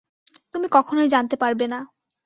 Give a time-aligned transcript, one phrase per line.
[0.53, 1.79] তুমি কখনোই জানতে পারবে না।